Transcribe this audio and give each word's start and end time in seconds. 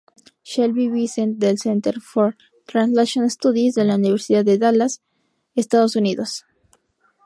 Shelby 0.41 0.89
Vincent 0.89 1.37
del 1.37 1.57
Center 1.59 1.93
for 2.01 2.35
translation 2.65 3.29
studies, 3.29 3.75
de 3.75 3.83
la 3.85 3.97
Universidad 3.97 4.43
de 4.43 4.57
Dallas, 4.57 5.03
Estados 5.53 5.95
Unidos. 5.95 6.43